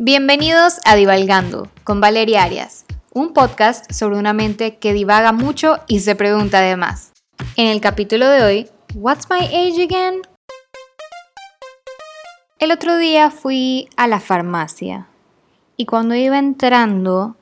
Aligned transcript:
Bienvenidos 0.00 0.78
a 0.84 0.94
Divalgando 0.94 1.66
con 1.82 2.00
Valeria 2.00 2.44
Arias, 2.44 2.84
un 3.12 3.32
podcast 3.32 3.90
sobre 3.90 4.16
una 4.16 4.32
mente 4.32 4.76
que 4.76 4.92
divaga 4.92 5.32
mucho 5.32 5.78
y 5.88 5.98
se 5.98 6.14
pregunta 6.14 6.60
además. 6.60 7.10
En 7.56 7.66
el 7.66 7.80
capítulo 7.80 8.28
de 8.28 8.44
hoy, 8.44 8.68
What's 8.94 9.26
my 9.28 9.44
age 9.44 9.82
again? 9.82 10.22
El 12.60 12.70
otro 12.70 12.96
día 12.96 13.32
fui 13.32 13.88
a 13.96 14.06
la 14.06 14.20
farmacia 14.20 15.08
y 15.76 15.84
cuando 15.86 16.14
iba 16.14 16.38
entrando, 16.38 17.34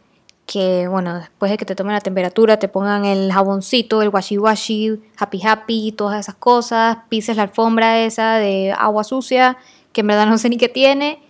que 0.47 0.89
bueno, 0.89 1.19
después 1.19 1.51
de 1.51 1.59
que 1.59 1.67
te 1.67 1.75
tomen 1.75 1.93
la 1.93 2.01
temperatura, 2.01 2.59
te 2.59 2.69
pongan 2.69 3.05
el 3.05 3.31
jaboncito, 3.35 4.01
el 4.01 4.09
washi 4.09 4.39
washi, 4.39 4.99
happy 5.19 5.47
happy, 5.47 5.93
todas 5.93 6.21
esas 6.21 6.37
cosas, 6.37 7.01
pises 7.11 7.37
la 7.37 7.43
alfombra 7.43 8.01
esa 8.01 8.37
de 8.37 8.73
agua 8.73 9.05
sucia, 9.05 9.59
que 9.93 10.01
en 10.01 10.07
verdad 10.07 10.27
no 10.27 10.39
sé 10.39 10.49
ni 10.49 10.57
qué 10.57 10.71
tiene, 10.71 11.26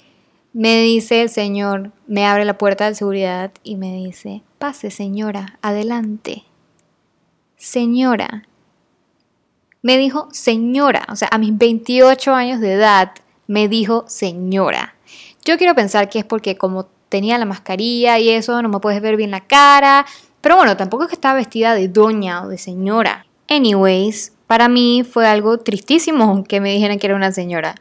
me 0.56 0.80
dice 0.80 1.20
el 1.20 1.28
señor, 1.28 1.92
me 2.06 2.24
abre 2.24 2.46
la 2.46 2.56
puerta 2.56 2.88
de 2.88 2.95
seguridad 2.95 3.52
y 3.62 3.77
me 3.77 3.95
dice, 3.95 4.41
pase 4.56 4.91
señora, 4.91 5.59
adelante. 5.60 6.45
Señora. 7.59 8.48
Me 9.83 9.98
dijo 9.98 10.28
señora, 10.33 11.05
o 11.11 11.16
sea, 11.16 11.28
a 11.30 11.37
mis 11.37 11.59
28 11.59 12.33
años 12.33 12.61
de 12.61 12.73
edad 12.73 13.12
me 13.47 13.69
dijo 13.69 14.06
señora. 14.09 14.95
Yo 15.45 15.59
quiero 15.59 15.74
pensar 15.74 16.09
que 16.09 16.20
es 16.20 16.24
porque 16.24 16.56
como 16.56 16.86
tenía 17.11 17.36
la 17.36 17.45
mascarilla 17.45 18.19
y 18.19 18.30
eso, 18.30 18.62
no 18.62 18.70
me 18.70 18.80
puedes 18.80 19.02
ver 19.02 19.16
bien 19.16 19.33
la 19.33 19.47
cara, 19.47 20.06
pero 20.41 20.56
bueno, 20.56 20.75
tampoco 20.78 21.02
es 21.02 21.11
que 21.11 21.16
estaba 21.16 21.34
vestida 21.34 21.75
de 21.75 21.88
doña 21.88 22.42
o 22.42 22.48
de 22.48 22.56
señora. 22.56 23.27
Anyways, 23.50 24.33
para 24.47 24.70
mí 24.70 25.05
fue 25.05 25.27
algo 25.27 25.59
tristísimo 25.59 26.44
que 26.44 26.62
me 26.62 26.72
dijeran 26.72 26.98
que 26.98 27.09
era 27.09 27.16
una 27.16 27.31
señora. 27.31 27.75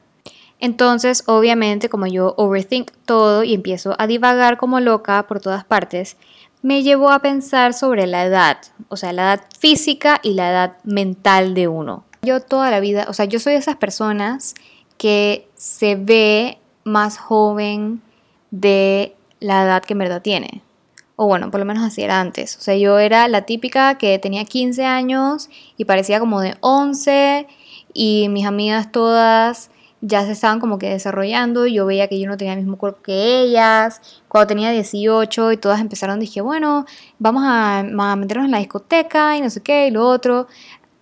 Entonces, 0.59 1.23
obviamente, 1.27 1.89
como 1.89 2.07
yo 2.07 2.33
overthink 2.37 2.91
todo 3.05 3.43
y 3.43 3.53
empiezo 3.53 3.95
a 3.99 4.07
divagar 4.07 4.57
como 4.57 4.79
loca 4.79 5.27
por 5.27 5.39
todas 5.39 5.65
partes, 5.65 6.17
me 6.61 6.81
llevó 6.81 7.11
a 7.11 7.19
pensar 7.19 7.73
sobre 7.73 8.07
la 8.07 8.25
edad, 8.25 8.57
o 8.87 8.97
sea, 8.97 9.13
la 9.13 9.33
edad 9.33 9.43
física 9.59 10.19
y 10.23 10.33
la 10.33 10.49
edad 10.49 10.77
mental 10.83 11.53
de 11.53 11.67
uno. 11.67 12.05
Yo 12.23 12.39
toda 12.39 12.71
la 12.71 12.79
vida, 12.79 13.05
o 13.07 13.13
sea, 13.13 13.25
yo 13.25 13.39
soy 13.39 13.53
de 13.53 13.59
esas 13.59 13.75
personas 13.75 14.55
que 14.97 15.47
se 15.55 15.95
ve 15.95 16.57
más 16.83 17.17
joven 17.17 18.01
de 18.49 19.15
la 19.39 19.63
edad 19.63 19.83
que 19.83 19.93
en 19.93 19.99
verdad 19.99 20.21
tiene. 20.21 20.63
O 21.17 21.27
bueno, 21.27 21.51
por 21.51 21.59
lo 21.59 21.65
menos 21.65 21.83
así 21.83 22.01
era 22.01 22.19
antes. 22.19 22.57
O 22.57 22.61
sea, 22.61 22.75
yo 22.75 22.99
era 22.99 23.27
la 23.27 23.43
típica 23.43 23.97
que 23.97 24.17
tenía 24.19 24.43
15 24.43 24.85
años 24.85 25.49
y 25.77 25.85
parecía 25.85 26.19
como 26.19 26.41
de 26.41 26.55
11 26.61 27.47
y 27.93 28.27
mis 28.29 28.45
amigas 28.45 28.91
todas 28.91 29.69
ya 30.01 30.25
se 30.25 30.33
estaban 30.33 30.59
como 30.59 30.77
que 30.77 30.89
desarrollando, 30.89 31.65
yo 31.65 31.85
veía 31.85 32.07
que 32.07 32.19
yo 32.19 32.27
no 32.27 32.37
tenía 32.37 32.53
el 32.53 32.59
mismo 32.59 32.77
cuerpo 32.77 33.01
que 33.01 33.41
ellas, 33.41 34.01
cuando 34.27 34.47
tenía 34.47 34.71
18 34.71 35.53
y 35.53 35.57
todas 35.57 35.81
empezaron, 35.81 36.19
dije, 36.19 36.41
bueno, 36.41 36.85
vamos 37.17 37.43
a, 37.45 37.83
meternos 38.17 38.45
en 38.45 38.51
la 38.51 38.59
discoteca 38.59 39.37
y 39.37 39.41
no 39.41 39.49
sé 39.49 39.61
qué 39.61 39.87
y 39.87 39.91
lo 39.91 40.07
otro. 40.07 40.47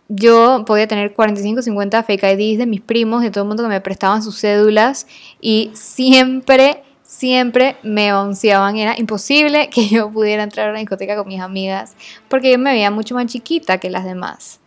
Yo 0.09 0.63
podía 0.65 0.87
tener 0.87 1.13
45, 1.13 1.61
50 1.63 2.03
fake 2.03 2.23
IDs 2.23 2.59
de 2.59 2.65
mis 2.65 2.81
primos, 2.81 3.23
de 3.23 3.31
todo 3.31 3.43
el 3.43 3.47
mundo 3.47 3.63
que 3.63 3.69
me 3.69 3.81
prestaban 3.81 4.21
sus 4.21 4.39
cédulas 4.39 5.07
y 5.41 5.71
siempre, 5.73 6.83
siempre 7.01 7.77
me 7.83 8.13
onceaban. 8.13 8.77
Era 8.77 8.95
imposible 8.97 9.69
que 9.69 9.87
yo 9.87 10.11
pudiera 10.11 10.43
entrar 10.43 10.67
a 10.67 10.71
una 10.71 10.79
discoteca 10.79 11.15
con 11.15 11.27
mis 11.27 11.41
amigas 11.41 11.95
porque 12.29 12.51
yo 12.51 12.59
me 12.59 12.71
veía 12.71 12.91
mucho 12.91 13.15
más 13.15 13.25
chiquita 13.25 13.79
que 13.79 13.89
las 13.89 14.05
demás. 14.05 14.59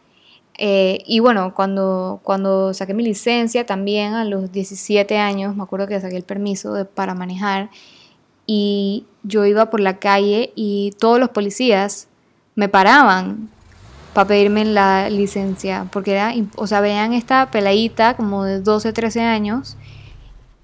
Eh, 0.58 1.02
y 1.06 1.20
bueno, 1.20 1.54
cuando, 1.54 2.20
cuando 2.22 2.72
saqué 2.72 2.94
mi 2.94 3.02
licencia 3.02 3.66
también 3.66 4.14
a 4.14 4.24
los 4.24 4.50
17 4.52 5.18
años, 5.18 5.54
me 5.54 5.62
acuerdo 5.62 5.86
que 5.86 6.00
saqué 6.00 6.16
el 6.16 6.24
permiso 6.24 6.86
para 6.94 7.14
manejar 7.14 7.70
y 8.46 9.04
yo 9.22 9.44
iba 9.44 9.70
por 9.70 9.80
la 9.80 9.98
calle 9.98 10.52
y 10.54 10.92
todos 10.98 11.18
los 11.18 11.30
policías 11.30 12.08
me 12.54 12.68
paraban 12.68 13.50
para 14.14 14.28
pedirme 14.28 14.64
la 14.64 15.10
licencia, 15.10 15.88
porque 15.92 16.12
era, 16.12 16.32
o 16.56 16.66
sea, 16.66 16.80
veían 16.80 17.12
esta 17.12 17.50
peladita 17.50 18.16
como 18.16 18.44
de 18.44 18.60
12, 18.60 18.94
13 18.94 19.20
años 19.20 19.76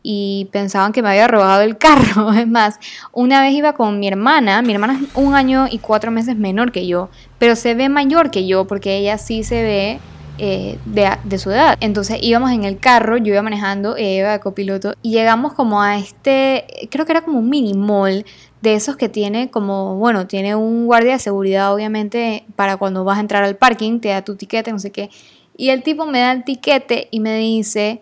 y 0.02 0.48
pensaban 0.50 0.92
que 0.92 1.02
me 1.02 1.10
había 1.10 1.28
robado 1.28 1.62
el 1.62 1.78
carro. 1.78 2.32
Es 2.42 2.48
más, 2.48 2.78
una 3.12 3.40
vez 3.40 3.52
iba 3.52 3.74
con 3.74 4.00
mi 4.00 4.08
hermana, 4.08 4.62
mi 4.62 4.72
hermana 4.72 4.98
es 5.00 5.08
un 5.14 5.34
año 5.34 5.66
y 5.70 5.78
cuatro 5.78 6.10
meses 6.10 6.36
menor 6.36 6.72
que 6.72 6.86
yo, 6.86 7.08
pero 7.38 7.56
se 7.56 7.74
ve 7.74 7.88
mayor 7.88 8.30
que 8.30 8.46
yo 8.46 8.66
porque 8.66 8.96
ella 8.96 9.18
sí 9.18 9.44
se 9.44 9.62
ve 9.62 10.00
eh, 10.38 10.78
de, 10.86 11.38
su 11.38 11.50
edad. 11.50 11.76
Entonces 11.80 12.18
íbamos 12.20 12.50
en 12.50 12.64
el 12.64 12.78
carro, 12.78 13.16
yo 13.16 13.32
iba 13.32 13.42
manejando, 13.42 13.96
ella 13.96 14.20
iba 14.20 14.32
de 14.32 14.40
copiloto 14.40 14.94
y 15.02 15.12
llegamos 15.12 15.52
como 15.52 15.82
a 15.82 15.98
este, 15.98 16.64
creo 16.90 17.06
que 17.06 17.12
era 17.12 17.20
como 17.22 17.38
un 17.38 17.48
mini 17.48 17.74
mall 17.74 18.24
de 18.60 18.74
esos 18.74 18.96
que 18.96 19.08
tiene 19.08 19.50
como, 19.50 19.96
bueno, 19.96 20.26
tiene 20.26 20.54
un 20.56 20.86
guardia 20.86 21.12
de 21.12 21.18
seguridad 21.18 21.74
obviamente 21.74 22.44
para 22.56 22.76
cuando 22.76 23.04
vas 23.04 23.18
a 23.18 23.20
entrar 23.20 23.44
al 23.44 23.56
parking, 23.56 24.00
te 24.00 24.08
da 24.08 24.22
tu 24.22 24.36
tiquete, 24.36 24.72
no 24.72 24.78
sé 24.78 24.90
qué. 24.90 25.10
Y 25.56 25.68
el 25.68 25.82
tipo 25.82 26.06
me 26.06 26.20
da 26.20 26.32
el 26.32 26.44
tiquete 26.44 27.08
y 27.10 27.20
me 27.20 27.36
dice 27.36 28.00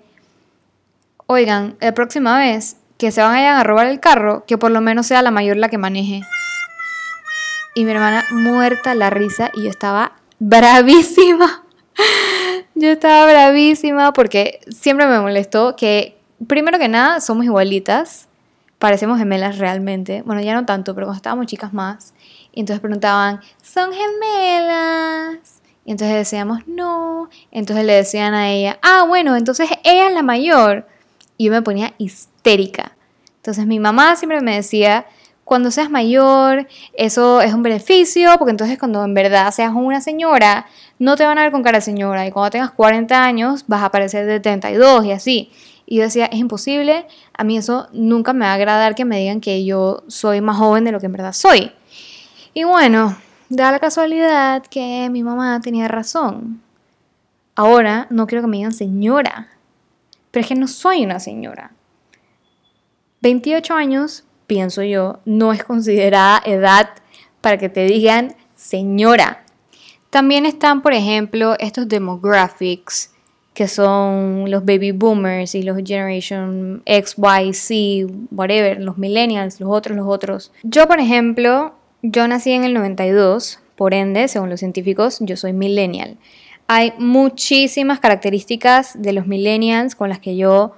oigan, 1.31 1.77
la 1.81 1.95
próxima 1.95 2.37
vez 2.39 2.77
que 2.99 3.13
se 3.13 3.23
vayan 3.23 3.57
a 3.57 3.63
robar 3.63 3.87
el 3.87 4.01
carro, 4.01 4.45
que 4.47 4.59
por 4.59 4.73
lo 4.73 4.81
menos 4.81 5.07
sea 5.07 5.23
la 5.23 5.31
mayor 5.31 5.57
la 5.57 5.69
que 5.69 5.79
maneje. 5.79 6.23
Y 7.77 7.85
mi 7.85 7.93
hermana 7.93 8.25
muerta 8.33 8.97
la 8.97 9.11
risa 9.11 9.53
y 9.55 9.63
yo 9.63 9.71
estaba 9.71 10.13
bravísima. 10.41 11.65
Yo 12.75 12.89
estaba 12.89 13.31
bravísima 13.31 14.15
porque 14.15 14.61
siempre 14.71 15.07
me 15.07 15.21
molestó 15.21 15.77
que, 15.77 16.19
primero 16.47 16.79
que 16.79 16.89
nada, 16.89 17.21
somos 17.21 17.45
igualitas. 17.45 18.27
Parecemos 18.79 19.19
gemelas 19.19 19.59
realmente. 19.59 20.23
Bueno, 20.25 20.41
ya 20.41 20.55
no 20.55 20.65
tanto, 20.65 20.95
pero 20.95 21.07
cuando 21.07 21.19
estábamos 21.19 21.47
chicas 21.47 21.75
más. 21.75 22.15
Y 22.53 22.61
entonces 22.61 22.81
preguntaban, 22.81 23.41
¿son 23.63 23.93
gemelas? 23.93 25.61
Y 25.85 25.91
entonces 25.91 26.17
decíamos, 26.17 26.67
no. 26.67 27.29
Entonces 27.51 27.85
le 27.85 27.93
decían 27.93 28.33
a 28.33 28.49
ella, 28.49 28.79
ah, 28.83 29.05
bueno, 29.07 29.37
entonces 29.37 29.69
ella 29.85 30.09
es 30.09 30.15
la 30.15 30.23
mayor 30.23 30.87
y 31.41 31.45
yo 31.45 31.53
me 31.53 31.63
ponía 31.63 31.95
histérica. 31.97 32.93
Entonces 33.37 33.67
mi 33.67 33.81
mamá 33.81 34.15
siempre 34.15 34.43
me 34.43 34.57
decía, 34.57 35.07
cuando 35.43 35.71
seas 35.71 35.89
mayor, 35.89 36.69
eso 36.93 37.41
es 37.41 37.55
un 37.55 37.63
beneficio, 37.63 38.33
porque 38.39 38.51
entonces 38.51 38.79
cuando 38.79 39.03
en 39.03 39.15
verdad 39.15 39.51
seas 39.51 39.73
una 39.75 40.03
señora, 40.03 40.67
no 40.99 41.17
te 41.17 41.25
van 41.25 41.39
a 41.39 41.43
ver 41.45 41.51
con 41.51 41.63
cara 41.63 41.79
de 41.79 41.83
señora, 41.83 42.27
y 42.27 42.31
cuando 42.31 42.51
tengas 42.51 42.73
40 42.73 43.25
años 43.25 43.65
vas 43.69 43.83
a 43.83 43.91
parecer 43.91 44.27
de 44.27 44.39
32 44.39 45.07
y 45.07 45.13
así. 45.13 45.51
Y 45.87 45.97
yo 45.97 46.03
decía, 46.03 46.27
es 46.27 46.39
imposible, 46.39 47.07
a 47.33 47.43
mí 47.43 47.57
eso 47.57 47.89
nunca 47.95 48.35
me 48.35 48.45
va 48.45 48.51
a 48.51 48.55
agradar 48.57 48.95
que 48.95 49.07
me 49.07 49.19
digan 49.19 49.41
que 49.41 49.65
yo 49.65 50.03
soy 50.09 50.43
más 50.43 50.59
joven 50.59 50.85
de 50.85 50.93
lo 50.93 51.01
que 51.01 51.07
en 51.07 51.13
verdad 51.13 51.33
soy. 51.33 51.73
Y 52.53 52.65
bueno, 52.65 53.17
da 53.49 53.73
la 53.73 53.79
casualidad 53.79 54.63
que 54.65 55.09
mi 55.11 55.23
mamá 55.23 55.59
tenía 55.63 55.89
razón. 55.89 56.61
Ahora 57.57 58.09
no 58.11 58.27
quiero 58.27 58.43
que 58.43 58.49
me 58.49 58.59
digan 58.59 58.75
señora, 58.75 59.49
pero 60.31 60.43
es 60.43 60.49
que 60.49 60.55
no 60.55 60.69
soy 60.69 61.05
una 61.05 61.21
señora. 61.21 61.73
28 63.23 63.75
años, 63.75 64.25
pienso 64.47 64.83
yo, 64.83 65.21
no 65.25 65.53
es 65.53 65.65
considerada 65.65 66.43
edad 66.45 66.91
para 67.41 67.59
que 67.59 67.69
te 67.69 67.85
digan 67.85 68.35
señora. 68.55 69.45
También 70.11 70.47
están, 70.47 70.83
por 70.83 70.93
ejemplo, 70.93 71.57
estos 71.59 71.89
demographics, 71.89 73.13
que 73.55 73.69
son 73.69 74.51
los 74.51 74.65
baby 74.65 74.93
boomers 74.93 75.55
y 75.55 75.63
los 75.63 75.77
generation 75.77 76.83
X, 76.87 77.17
Y, 77.19 77.53
Z, 77.53 78.13
whatever, 78.31 78.81
los 78.81 78.97
millennials, 78.97 79.61
los 79.61 79.71
otros, 79.71 79.97
los 79.97 80.07
otros. 80.09 80.53
Yo, 80.63 80.87
por 80.89 80.99
ejemplo, 80.99 81.75
yo 82.03 82.27
nací 82.27 82.53
en 82.53 82.65
el 82.65 82.75
92, 82.75 83.61
por 83.77 83.95
ende, 83.95 84.29
según 84.29 84.51
los 84.51 84.61
científicos, 84.61 85.19
yo 85.21 85.37
soy 85.37 85.53
millennial. 85.53 86.17
Hay 86.73 86.93
muchísimas 86.99 87.99
características 87.99 89.03
de 89.03 89.13
los 89.13 89.27
millennials 89.27 89.97
con 89.97 90.09
las 90.09 90.21
que 90.21 90.37
yo 90.37 90.77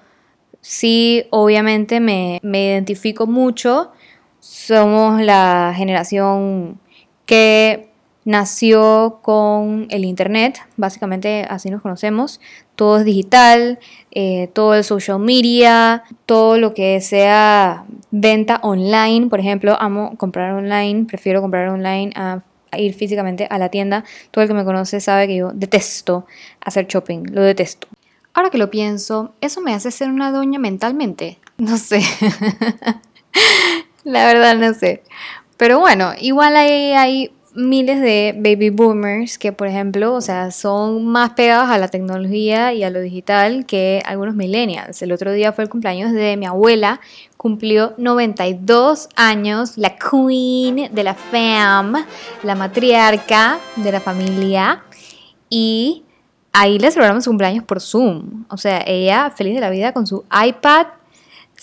sí, 0.63 1.25
obviamente, 1.29 2.01
me, 2.01 2.41
identifico 2.43 3.27
mucho. 3.27 3.93
Somos 4.41 5.21
la 5.21 5.75
generación 5.77 6.81
que 7.27 7.91
nació 8.25 9.19
con 9.21 9.87
el 9.91 10.07
Internet, 10.07 10.61
básicamente 10.79 11.45
así 11.51 11.69
nos 11.69 11.83
conocemos. 11.83 12.41
Todo 12.75 13.01
es 13.01 13.05
digital, 13.05 13.79
eh, 14.13 14.49
todo 14.55 14.75
el 14.75 14.85
social 14.85 15.19
media, 15.19 16.05
todo 16.25 16.57
lo 16.57 16.73
que 16.73 17.03
sea 17.03 17.85
venta 18.11 18.61
online. 18.63 19.27
Por 19.27 19.41
ejemplo, 19.41 19.77
amo 19.79 20.17
comprar 20.17 20.55
online, 20.55 21.05
prefiero 21.05 21.43
comprar 21.43 21.69
online 21.69 22.13
a 22.17 22.41
ir 22.79 22.95
físicamente 22.95 23.47
a 23.51 23.59
la 23.59 23.69
tienda. 23.69 24.05
Todo 24.31 24.43
el 24.43 24.49
que 24.49 24.55
me 24.55 24.65
conoce 24.65 25.01
sabe 25.01 25.27
que 25.27 25.37
yo 25.37 25.51
detesto 25.53 26.27
hacer 26.61 26.87
shopping, 26.87 27.25
lo 27.33 27.43
detesto. 27.43 27.89
Ahora 28.35 28.51
que 28.51 28.59
lo 28.59 28.71
pienso, 28.71 29.35
¿eso 29.41 29.61
me 29.61 29.75
hace 29.75 29.91
ser 29.91 30.09
una 30.09 30.33
doña 30.33 30.59
mentalmente? 30.59 31.39
No 31.59 31.77
sé. 31.77 32.03
la 34.05 34.27
verdad 34.27 34.57
no 34.57 34.73
sé. 34.75 35.03
Pero 35.57 35.79
bueno, 35.79 36.13
igual 36.19 36.57
hay, 36.57 37.33
miles 37.55 38.01
de 38.01 38.35
baby 38.37 38.71
boomers 38.71 39.39
que, 39.39 39.53
por 39.53 39.67
ejemplo, 39.67 40.15
o 40.15 40.21
sea, 40.21 40.51
son 40.51 41.05
más 41.07 41.31
pegados 41.31 41.71
a 41.71 41.79
la 41.79 41.89
tecnología 41.89 42.73
y 42.73 42.83
a 42.83 42.91
lo 42.91 43.01
digital 43.01 43.67
que 43.67 44.03
algunos 44.07 44.35
millennials. 44.35 45.03
El 45.03 45.13
otro 45.13 45.33
día 45.33 45.53
fue 45.53 45.65
el 45.65 45.71
cumpleaños 45.71 46.13
de 46.13 46.37
mi 46.37 46.47
abuela, 46.47 47.01
cumplió 47.37 47.95
92 47.99 49.09
años, 49.17 49.77
la 49.77 49.97
queen 49.97 50.93
de 50.93 51.03
la 51.03 51.15
fam, 51.15 52.05
la 52.43 52.55
matriarca 52.55 53.59
de 53.77 53.93
la 53.93 54.01
familia, 54.01 54.83
y 55.49 56.05
ahí 56.53 56.79
le 56.79 56.91
celebramos 56.91 57.25
su 57.25 57.31
cumpleaños 57.31 57.65
por 57.65 57.81
Zoom. 57.81 58.45
O 58.49 58.57
sea, 58.57 58.83
ella 58.87 59.31
feliz 59.31 59.55
de 59.55 59.61
la 59.61 59.71
vida 59.71 59.93
con 59.93 60.07
su 60.07 60.25
iPad 60.47 60.87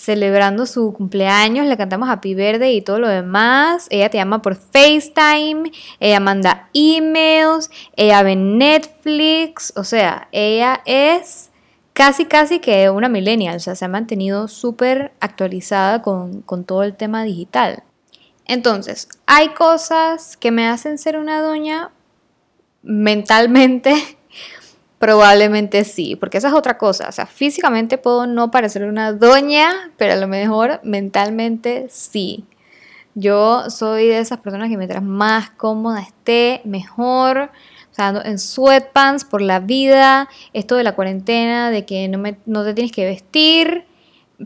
celebrando 0.00 0.64
su 0.64 0.94
cumpleaños, 0.94 1.66
le 1.66 1.76
cantamos 1.76 2.08
Happy 2.08 2.34
Birthday 2.34 2.74
y 2.74 2.80
todo 2.80 2.98
lo 2.98 3.08
demás. 3.08 3.86
Ella 3.90 4.08
te 4.08 4.16
llama 4.16 4.40
por 4.40 4.56
FaceTime, 4.56 5.70
ella 6.00 6.20
manda 6.20 6.70
emails, 6.72 7.70
ella 7.96 8.22
ve 8.22 8.34
Netflix, 8.34 9.74
o 9.76 9.84
sea, 9.84 10.28
ella 10.32 10.80
es 10.86 11.50
casi, 11.92 12.24
casi 12.24 12.60
que 12.60 12.88
una 12.88 13.10
millennial, 13.10 13.56
o 13.56 13.60
sea, 13.60 13.74
se 13.74 13.84
ha 13.84 13.88
mantenido 13.88 14.48
súper 14.48 15.12
actualizada 15.20 16.00
con, 16.00 16.40
con 16.40 16.64
todo 16.64 16.82
el 16.82 16.96
tema 16.96 17.22
digital. 17.22 17.82
Entonces, 18.46 19.06
hay 19.26 19.50
cosas 19.50 20.38
que 20.38 20.50
me 20.50 20.66
hacen 20.66 20.96
ser 20.96 21.18
una 21.18 21.42
doña 21.42 21.90
mentalmente 22.82 23.92
Probablemente 25.00 25.84
sí, 25.84 26.14
porque 26.14 26.36
esa 26.36 26.48
es 26.48 26.54
otra 26.54 26.76
cosa. 26.76 27.08
O 27.08 27.12
sea, 27.12 27.24
físicamente 27.24 27.96
puedo 27.96 28.26
no 28.26 28.50
parecer 28.50 28.84
una 28.84 29.14
doña, 29.14 29.92
pero 29.96 30.12
a 30.12 30.16
lo 30.16 30.28
mejor 30.28 30.78
mentalmente 30.84 31.86
sí. 31.88 32.44
Yo 33.14 33.70
soy 33.70 34.08
de 34.08 34.18
esas 34.18 34.40
personas 34.40 34.68
que 34.68 34.76
mientras 34.76 35.02
más 35.02 35.52
cómoda 35.52 36.02
esté, 36.02 36.60
mejor. 36.64 37.50
O 37.90 37.94
sea, 37.94 38.08
ando 38.08 38.22
en 38.22 38.38
sweatpants 38.38 39.24
por 39.24 39.40
la 39.40 39.58
vida. 39.58 40.28
Esto 40.52 40.76
de 40.76 40.84
la 40.84 40.94
cuarentena, 40.94 41.70
de 41.70 41.86
que 41.86 42.06
no, 42.08 42.18
me, 42.18 42.36
no 42.44 42.62
te 42.62 42.74
tienes 42.74 42.92
que 42.92 43.06
vestir. 43.06 43.86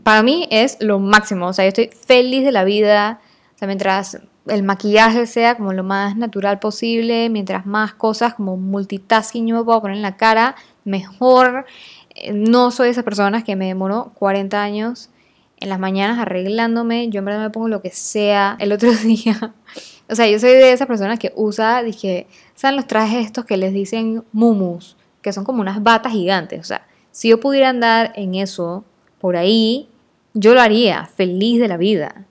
Para 0.03 0.23
mí 0.23 0.47
es 0.51 0.77
lo 0.79 0.99
máximo. 0.99 1.47
O 1.47 1.53
sea, 1.53 1.65
yo 1.65 1.67
estoy 1.67 1.89
feliz 1.89 2.45
de 2.45 2.53
la 2.53 2.63
vida. 2.63 3.19
O 3.55 3.57
sea, 3.57 3.67
mientras 3.67 4.21
el 4.47 4.63
maquillaje 4.63 5.25
sea 5.27 5.55
como 5.55 5.73
lo 5.73 5.83
más 5.83 6.15
natural 6.15 6.59
posible, 6.59 7.29
mientras 7.29 7.65
más 7.65 7.93
cosas 7.93 8.35
como 8.35 8.57
multitasking 8.57 9.47
yo 9.47 9.55
me 9.55 9.63
puedo 9.63 9.81
poner 9.81 9.97
en 9.97 10.03
la 10.03 10.17
cara, 10.17 10.55
mejor. 10.83 11.65
Eh, 12.11 12.33
no 12.33 12.71
soy 12.71 12.87
de 12.87 12.91
esas 12.91 13.03
personas 13.03 13.43
que 13.43 13.55
me 13.55 13.67
demoro 13.67 14.11
40 14.15 14.61
años 14.61 15.09
en 15.57 15.69
las 15.69 15.79
mañanas 15.79 16.19
arreglándome, 16.19 17.09
yo 17.09 17.19
en 17.19 17.25
verdad 17.25 17.41
me 17.41 17.49
pongo 17.49 17.69
lo 17.69 17.81
que 17.81 17.91
sea 17.91 18.55
el 18.59 18.71
otro 18.71 18.91
día. 19.03 19.53
O 20.09 20.15
sea, 20.15 20.27
yo 20.27 20.39
soy 20.39 20.51
de 20.51 20.71
esas 20.71 20.87
personas 20.87 21.17
que 21.17 21.33
usa, 21.35 21.81
dije, 21.81 22.27
¿saben 22.53 22.75
los 22.75 22.87
trajes 22.87 23.25
estos 23.25 23.45
que 23.45 23.57
les 23.57 23.73
dicen 23.73 24.23
mumus? 24.31 24.97
Que 25.21 25.33
son 25.33 25.43
como 25.43 25.61
unas 25.61 25.81
batas 25.81 26.11
gigantes. 26.11 26.59
O 26.59 26.63
sea, 26.63 26.87
si 27.11 27.29
yo 27.29 27.39
pudiera 27.39 27.69
andar 27.69 28.13
en 28.15 28.35
eso 28.35 28.85
por 29.19 29.35
ahí, 29.35 29.89
yo 30.33 30.53
lo 30.53 30.61
haría, 30.61 31.05
feliz 31.05 31.59
de 31.59 31.67
la 31.67 31.77
vida. 31.77 32.25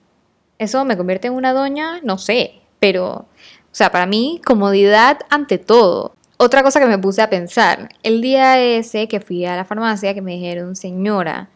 ¿Eso 0.57 0.85
me 0.85 0.95
convierte 0.95 1.27
en 1.27 1.33
una 1.33 1.53
doña? 1.53 1.99
No 2.03 2.17
sé, 2.17 2.61
pero, 2.79 3.07
o 3.07 3.27
sea, 3.71 3.91
para 3.91 4.05
mí, 4.05 4.41
comodidad 4.45 5.19
ante 5.29 5.57
todo. 5.57 6.13
Otra 6.37 6.63
cosa 6.63 6.79
que 6.79 6.85
me 6.85 6.97
puse 6.97 7.21
a 7.21 7.29
pensar, 7.29 7.89
el 8.03 8.21
día 8.21 8.59
ese 8.59 9.07
que 9.07 9.19
fui 9.19 9.45
a 9.45 9.55
la 9.55 9.65
farmacia, 9.65 10.13
que 10.13 10.21
me 10.21 10.33
dijeron, 10.33 10.75
señora, 10.75 11.49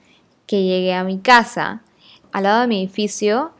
que 0.45 0.63
llegué 0.63 0.93
a 0.93 1.03
mi 1.03 1.19
casa, 1.19 1.81
al 2.31 2.43
lado 2.43 2.61
de 2.61 2.67
mi 2.67 2.79
edificio 2.79 3.51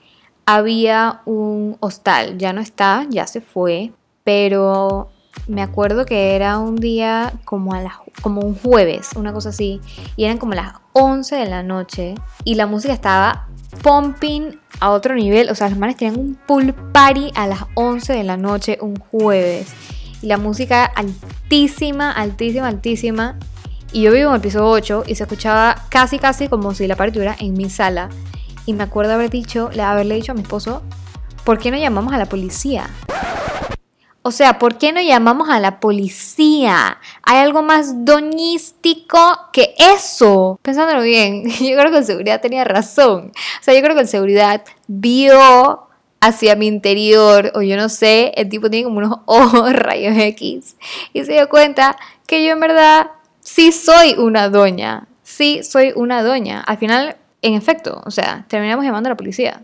había 0.45 1.21
un 1.25 1.77
hostal, 1.79 2.37
ya 2.37 2.53
no 2.53 2.61
está, 2.61 3.05
ya 3.09 3.27
se 3.27 3.41
fue, 3.41 3.91
pero 4.23 5.09
me 5.47 5.61
acuerdo 5.61 6.05
que 6.05 6.35
era 6.35 6.57
un 6.57 6.75
día 6.75 7.33
como, 7.45 7.73
a 7.73 7.81
la, 7.81 7.99
como 8.21 8.41
un 8.41 8.55
jueves, 8.55 9.11
una 9.15 9.31
cosa 9.33 9.49
así, 9.49 9.79
y 10.15 10.25
eran 10.25 10.37
como 10.37 10.53
las 10.53 10.73
11 10.93 11.35
de 11.35 11.45
la 11.45 11.63
noche 11.63 12.15
y 12.43 12.55
la 12.55 12.65
música 12.65 12.93
estaba 12.93 13.47
pumping 13.81 14.59
a 14.79 14.91
otro 14.91 15.15
nivel. 15.15 15.49
O 15.49 15.55
sea, 15.55 15.69
los 15.69 15.77
manes 15.77 15.97
tenían 15.97 16.19
un 16.19 16.35
pool 16.35 16.73
party 16.73 17.31
a 17.35 17.47
las 17.47 17.59
11 17.75 18.13
de 18.13 18.23
la 18.23 18.37
noche 18.37 18.77
un 18.81 18.95
jueves. 18.97 19.67
Y 20.21 20.27
la 20.27 20.37
música 20.37 20.85
altísima, 20.85 22.11
altísima, 22.11 22.67
altísima. 22.67 23.37
Y 23.91 24.03
yo 24.03 24.11
vivo 24.11 24.29
en 24.29 24.35
el 24.35 24.41
piso 24.41 24.69
8 24.69 25.03
y 25.07 25.15
se 25.15 25.23
escuchaba 25.23 25.85
casi, 25.89 26.19
casi 26.19 26.47
como 26.47 26.73
si 26.73 26.87
la 26.87 26.95
party 26.95 27.09
estuviera 27.09 27.35
en 27.39 27.53
mi 27.53 27.69
sala. 27.69 28.09
Y 28.65 28.73
me 28.73 28.83
acuerdo 28.83 29.13
haber 29.13 29.29
dicho, 29.29 29.69
haberle 29.81 30.15
dicho 30.15 30.33
a 30.33 30.35
mi 30.35 30.41
esposo, 30.41 30.83
¿por 31.43 31.57
qué 31.57 31.71
no 31.71 31.77
llamamos 31.77 32.13
a 32.13 32.17
la 32.17 32.27
policía? 32.27 32.89
O 34.21 34.31
sea, 34.31 34.59
¿por 34.59 34.77
qué 34.77 34.91
no 34.91 35.01
llamamos 35.01 35.49
a 35.49 35.59
la 35.59 35.79
policía? 35.79 36.97
Hay 37.23 37.37
algo 37.37 37.61
más 37.61 38.05
doñístico 38.05 39.17
que 39.53 39.73
eso. 39.77 40.59
Pensándolo 40.61 41.01
bien, 41.01 41.49
yo 41.49 41.77
creo 41.77 41.91
que 41.91 41.99
el 41.99 42.05
seguridad 42.05 42.41
tenía 42.41 42.65
razón. 42.65 43.31
O 43.59 43.63
sea, 43.63 43.73
yo 43.73 43.81
creo 43.81 43.95
que 43.95 44.01
el 44.01 44.07
seguridad 44.07 44.63
vio 44.87 45.87
hacia 46.19 46.55
mi 46.55 46.67
interior, 46.67 47.51
o 47.55 47.61
yo 47.61 47.77
no 47.77 47.87
sé, 47.87 48.33
el 48.35 48.49
tipo 48.49 48.69
tiene 48.69 48.83
como 48.85 48.97
unos 48.97 49.19
ojos 49.25 49.71
rayos 49.73 50.17
X, 50.17 50.75
y 51.13 51.23
se 51.23 51.33
dio 51.33 51.47
cuenta 51.47 51.95
que 52.27 52.43
yo 52.43 52.51
en 52.51 52.59
verdad 52.59 53.11
sí 53.41 53.71
soy 53.71 54.15
una 54.17 54.49
doña. 54.49 55.07
Sí 55.23 55.63
soy 55.63 55.93
una 55.95 56.23
doña. 56.23 56.61
Al 56.61 56.77
final, 56.77 57.15
en 57.41 57.53
efecto, 57.53 58.01
o 58.05 58.11
sea, 58.11 58.45
terminamos 58.49 58.83
llamando 58.83 59.07
a 59.07 59.11
la 59.11 59.17
policía. 59.17 59.61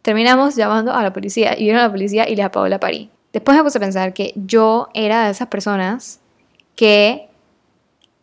Terminamos 0.00 0.54
llamando 0.54 0.92
a 0.94 1.02
la 1.02 1.12
policía, 1.12 1.54
y 1.58 1.64
vieron 1.64 1.80
a 1.80 1.84
la 1.84 1.90
policía 1.90 2.28
y 2.28 2.36
les 2.36 2.46
apagó 2.46 2.68
la 2.68 2.80
parí. 2.80 3.10
Después 3.36 3.54
me 3.54 3.64
puse 3.64 3.76
a 3.76 3.82
pensar 3.82 4.14
que 4.14 4.32
yo 4.34 4.88
era 4.94 5.26
de 5.26 5.32
esas 5.32 5.48
personas 5.48 6.20
que 6.74 7.28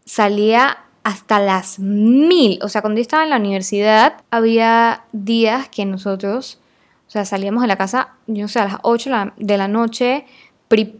salía 0.05 0.79
hasta 1.03 1.37
las 1.37 1.77
mil. 1.77 2.57
O 2.63 2.67
sea, 2.67 2.81
cuando 2.81 2.97
yo 2.97 3.03
estaba 3.03 3.23
en 3.23 3.29
la 3.29 3.37
universidad, 3.37 4.23
había 4.31 5.03
días 5.11 5.69
que 5.69 5.85
nosotros, 5.85 6.59
o 7.07 7.11
sea, 7.11 7.25
salíamos 7.25 7.61
de 7.61 7.67
la 7.67 7.77
casa, 7.77 8.15
yo 8.25 8.41
no 8.41 8.47
sé, 8.47 8.59
a 8.59 8.65
las 8.65 8.77
8 8.81 9.11
de 9.37 9.55
la 9.55 9.67
noche, 9.67 10.25
pre 10.67 10.91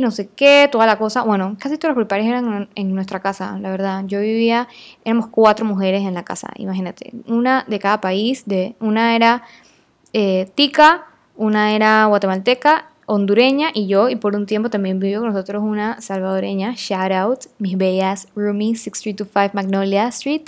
no 0.00 0.10
sé 0.10 0.30
qué, 0.34 0.70
toda 0.72 0.86
la 0.86 0.96
cosa. 0.96 1.20
Bueno, 1.20 1.54
casi 1.60 1.76
todos 1.76 1.94
los 1.94 2.06
pre 2.06 2.26
eran 2.26 2.70
en 2.74 2.94
nuestra 2.94 3.20
casa, 3.20 3.58
la 3.60 3.70
verdad. 3.70 4.04
Yo 4.06 4.20
vivía, 4.20 4.66
éramos 5.04 5.26
cuatro 5.26 5.66
mujeres 5.66 6.04
en 6.04 6.14
la 6.14 6.22
casa, 6.22 6.48
imagínate. 6.56 7.12
Una 7.26 7.66
de 7.68 7.78
cada 7.78 8.00
país, 8.00 8.44
de, 8.46 8.76
una 8.80 9.14
era 9.14 9.42
eh, 10.14 10.50
tica, 10.54 11.04
una 11.36 11.72
era 11.74 12.06
guatemalteca 12.06 12.86
hondureña 13.06 13.70
y 13.74 13.86
yo, 13.86 14.08
y 14.08 14.16
por 14.16 14.36
un 14.36 14.46
tiempo 14.46 14.70
también 14.70 14.98
vivió 14.98 15.20
con 15.20 15.32
nosotros 15.32 15.62
una 15.62 16.00
salvadoreña, 16.00 16.74
shout 16.76 17.12
out, 17.12 17.40
mis 17.58 17.76
bellas 17.76 18.28
roomies, 18.34 18.82
6325 18.82 19.54
Magnolia 19.54 20.08
Street. 20.08 20.42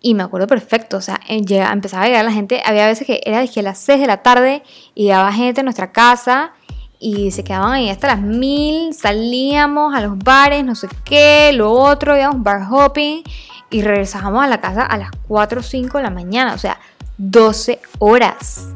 Y 0.00 0.14
me 0.14 0.22
acuerdo 0.22 0.46
perfecto, 0.46 0.96
o 0.96 1.00
sea, 1.00 1.20
empezaba 1.26 2.04
a 2.04 2.06
llegar 2.06 2.24
la 2.24 2.32
gente, 2.32 2.62
había 2.64 2.86
veces 2.86 3.06
que 3.06 3.20
era 3.24 3.40
de 3.40 3.62
las 3.62 3.78
6 3.78 4.00
de 4.00 4.06
la 4.06 4.22
tarde 4.22 4.62
y 4.94 5.04
llegaba 5.04 5.32
gente 5.32 5.60
a 5.60 5.64
nuestra 5.64 5.90
casa 5.90 6.52
y 7.00 7.32
se 7.32 7.42
quedaban 7.42 7.72
ahí 7.72 7.90
hasta 7.90 8.06
las 8.06 8.20
mil, 8.20 8.94
salíamos 8.94 9.94
a 9.94 10.00
los 10.00 10.16
bares, 10.18 10.64
no 10.64 10.76
sé 10.76 10.88
qué, 11.04 11.50
lo 11.52 11.72
otro, 11.72 12.16
íbamos 12.16 12.44
bar 12.44 12.62
hopping 12.70 13.22
y 13.70 13.82
regresábamos 13.82 14.44
a 14.44 14.46
la 14.46 14.60
casa 14.60 14.82
a 14.82 14.96
las 14.96 15.10
4 15.26 15.60
o 15.60 15.62
5 15.64 15.98
de 15.98 16.04
la 16.04 16.10
mañana, 16.10 16.54
o 16.54 16.58
sea, 16.58 16.78
12 17.18 17.80
horas 17.98 18.68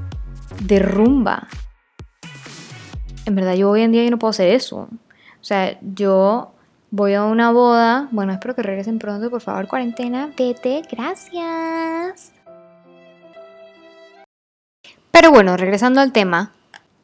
de 0.60 0.80
rumba 0.80 1.46
en 3.26 3.34
verdad 3.34 3.54
yo 3.54 3.70
hoy 3.70 3.82
en 3.82 3.92
día 3.92 4.04
yo 4.04 4.10
no 4.10 4.18
puedo 4.18 4.30
hacer 4.30 4.48
eso. 4.48 4.88
O 5.40 5.44
sea, 5.44 5.78
yo 5.80 6.52
voy 6.90 7.14
a 7.14 7.24
una 7.24 7.50
boda, 7.50 8.08
bueno, 8.12 8.32
espero 8.32 8.54
que 8.54 8.62
regresen 8.62 8.98
pronto, 8.98 9.30
por 9.30 9.40
favor, 9.40 9.66
cuarentena, 9.66 10.30
vete, 10.36 10.82
gracias. 10.90 12.32
Pero 15.10 15.30
bueno, 15.30 15.56
regresando 15.56 16.00
al 16.00 16.12
tema, 16.12 16.52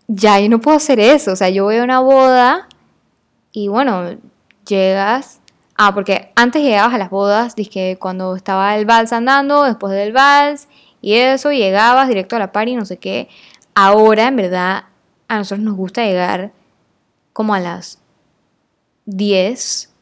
ya 0.07 0.39
yo 0.41 0.49
no 0.49 0.61
puedo 0.61 0.77
hacer 0.77 1.01
eso, 1.01 1.33
o 1.33 1.37
sea, 1.37 1.49
yo 1.49 1.65
voy 1.65 1.77
a 1.77 1.85
una 1.85 2.01
boda 2.01 2.69
y 3.53 3.69
bueno, 3.69 4.17
llegas, 4.67 5.41
ah, 5.77 5.95
porque 5.95 6.33
antes 6.37 6.63
llegabas 6.63 6.95
a 6.95 6.99
las 6.99 7.11
bodas, 7.11 7.57
dije 7.57 7.97
cuando 7.99 8.37
estaba 8.37 8.77
el 8.77 8.85
vals 8.85 9.13
andando, 9.13 9.65
después 9.65 9.93
del 9.93 10.13
vals 10.13 10.69
y 11.01 11.15
eso, 11.15 11.51
llegabas 11.51 12.09
directo 12.09 12.37
a 12.37 12.41
la 12.41 12.53
party, 12.53 12.77
no 12.77 12.85
sé 12.85 12.99
qué. 12.99 13.29
Ahora, 13.75 14.27
en 14.27 14.37
verdad, 14.37 14.85
a 15.29 15.39
nosotros 15.39 15.65
nos 15.65 15.77
gusta 15.77 16.05
llegar 16.05 16.53
como 17.33 17.55
a 17.55 17.61
las 17.61 18.01
10, 19.07 19.93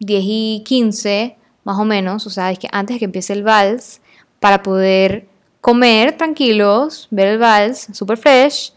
10 0.00 0.24
y 0.26 0.62
15, 0.66 1.36
más 1.64 1.78
o 1.78 1.84
menos, 1.84 2.26
o 2.26 2.30
sea, 2.30 2.50
es 2.50 2.58
que 2.58 2.68
antes 2.72 2.96
de 2.96 2.98
que 2.98 3.04
empiece 3.04 3.32
el 3.32 3.44
vals, 3.44 4.00
para 4.40 4.62
poder 4.62 5.28
comer 5.60 6.16
tranquilos, 6.16 7.06
ver 7.10 7.28
el 7.28 7.38
vals, 7.38 7.88
super 7.92 8.16
fresh, 8.16 8.72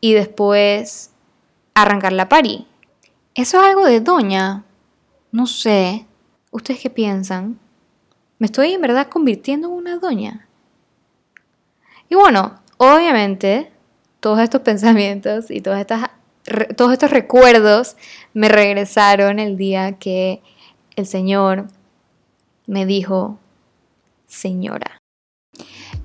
y 0.00 0.14
después 0.14 1.10
arrancar 1.74 2.12
la 2.12 2.28
party. 2.28 2.66
Eso 3.34 3.60
es 3.60 3.66
algo 3.66 3.84
de 3.84 4.00
doña. 4.00 4.64
No 5.32 5.46
sé. 5.46 6.06
¿Ustedes 6.50 6.80
qué 6.80 6.90
piensan? 6.90 7.58
¿Me 8.38 8.46
estoy 8.46 8.72
en 8.72 8.80
verdad 8.80 9.08
convirtiendo 9.08 9.68
en 9.68 9.74
una 9.74 9.98
doña? 9.98 10.46
Y 12.08 12.14
bueno, 12.14 12.60
obviamente 12.76 13.72
todos 14.24 14.40
estos 14.40 14.62
pensamientos 14.62 15.50
y 15.50 15.58
estas 15.58 16.08
todos 16.76 16.92
estos 16.94 17.10
recuerdos 17.10 17.94
me 18.32 18.48
regresaron 18.48 19.38
el 19.38 19.58
día 19.58 19.98
que 19.98 20.40
el 20.96 21.06
Señor 21.06 21.66
me 22.66 22.86
dijo, 22.86 23.38
señora. 24.26 24.96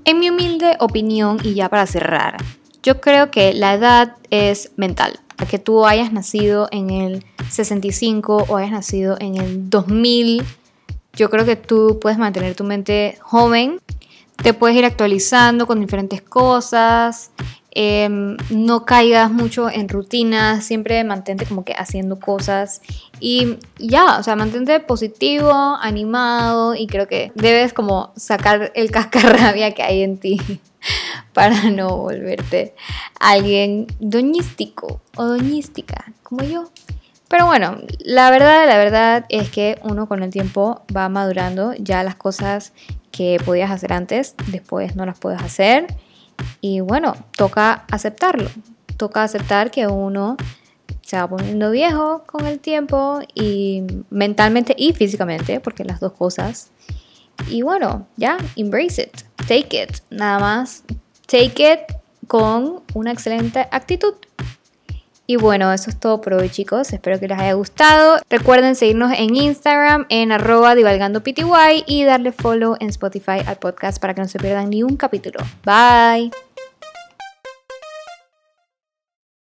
En 0.04 0.18
mi 0.18 0.28
humilde 0.28 0.76
opinión, 0.80 1.38
y 1.42 1.54
ya 1.54 1.70
para 1.70 1.86
cerrar, 1.86 2.36
yo 2.82 3.00
creo 3.00 3.30
que 3.30 3.54
la 3.54 3.72
edad 3.72 4.16
es 4.28 4.72
mental. 4.76 5.18
Que 5.48 5.58
tú 5.58 5.86
hayas 5.86 6.12
nacido 6.12 6.68
en 6.72 6.90
el 6.90 7.24
65 7.48 8.44
o 8.48 8.56
hayas 8.58 8.72
nacido 8.72 9.16
en 9.18 9.38
el 9.38 9.70
2000, 9.70 10.44
yo 11.14 11.30
creo 11.30 11.46
que 11.46 11.56
tú 11.56 11.98
puedes 12.02 12.18
mantener 12.18 12.54
tu 12.54 12.64
mente 12.64 13.16
joven, 13.22 13.80
te 14.42 14.52
puedes 14.52 14.76
ir 14.76 14.84
actualizando 14.84 15.66
con 15.66 15.80
diferentes 15.80 16.20
cosas, 16.20 17.30
Em, 17.72 18.36
no 18.50 18.84
caigas 18.84 19.30
mucho 19.30 19.70
en 19.70 19.88
rutinas, 19.88 20.64
siempre 20.64 21.04
mantente 21.04 21.46
como 21.46 21.64
que 21.64 21.72
haciendo 21.72 22.18
cosas 22.18 22.82
y 23.20 23.58
ya, 23.78 24.18
o 24.18 24.22
sea, 24.24 24.34
mantente 24.34 24.80
positivo, 24.80 25.52
animado 25.80 26.74
y 26.74 26.88
creo 26.88 27.06
que 27.06 27.30
debes 27.36 27.72
como 27.72 28.12
sacar 28.16 28.72
el 28.74 28.90
cascarrabia 28.92 29.72
que 29.72 29.84
hay 29.84 30.02
en 30.02 30.18
ti 30.18 30.40
para 31.32 31.70
no 31.70 31.96
volverte 31.96 32.74
alguien 33.20 33.86
doñístico 34.00 35.00
o 35.16 35.24
doñística 35.26 36.12
como 36.24 36.42
yo. 36.42 36.70
Pero 37.28 37.46
bueno, 37.46 37.78
la 38.00 38.32
verdad, 38.32 38.66
la 38.66 38.78
verdad 38.78 39.26
es 39.28 39.48
que 39.50 39.78
uno 39.84 40.08
con 40.08 40.24
el 40.24 40.30
tiempo 40.32 40.82
va 40.94 41.08
madurando, 41.08 41.74
ya 41.78 42.02
las 42.02 42.16
cosas 42.16 42.72
que 43.12 43.38
podías 43.44 43.70
hacer 43.70 43.92
antes, 43.92 44.34
después 44.48 44.96
no 44.96 45.06
las 45.06 45.16
puedes 45.20 45.40
hacer 45.40 45.86
y 46.60 46.80
bueno, 46.80 47.14
toca 47.36 47.84
aceptarlo. 47.90 48.50
Toca 48.96 49.22
aceptar 49.22 49.70
que 49.70 49.86
uno 49.86 50.36
se 51.02 51.16
va 51.16 51.28
poniendo 51.28 51.70
viejo 51.70 52.22
con 52.26 52.46
el 52.46 52.60
tiempo 52.60 53.20
y 53.34 53.82
mentalmente 54.10 54.74
y 54.76 54.92
físicamente, 54.92 55.60
porque 55.60 55.84
las 55.84 56.00
dos 56.00 56.12
cosas. 56.12 56.70
Y 57.48 57.62
bueno, 57.62 58.06
ya, 58.16 58.38
embrace 58.56 59.02
it, 59.02 59.22
take 59.48 59.82
it, 59.82 59.96
nada 60.10 60.38
más, 60.38 60.84
take 61.26 61.72
it 61.72 61.96
con 62.26 62.82
una 62.94 63.12
excelente 63.12 63.66
actitud. 63.70 64.14
Y 65.26 65.36
bueno, 65.36 65.72
eso 65.72 65.90
es 65.90 65.98
todo 65.98 66.20
por 66.20 66.34
hoy 66.34 66.50
chicos, 66.50 66.92
espero 66.92 67.20
que 67.20 67.28
les 67.28 67.38
haya 67.38 67.52
gustado. 67.52 68.18
Recuerden 68.28 68.74
seguirnos 68.74 69.12
en 69.16 69.36
Instagram 69.36 70.06
en 70.08 70.32
arroba 70.32 70.74
divalgandopty 70.74 71.44
y 71.86 72.04
darle 72.04 72.32
follow 72.32 72.76
en 72.80 72.88
Spotify 72.88 73.38
al 73.46 73.56
podcast 73.56 74.00
para 74.00 74.12
que 74.12 74.22
no 74.22 74.28
se 74.28 74.40
pierdan 74.40 74.70
ni 74.70 74.82
un 74.82 74.96
capítulo. 74.96 75.38
Bye. 75.64 76.49